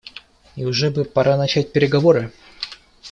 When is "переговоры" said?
1.73-2.31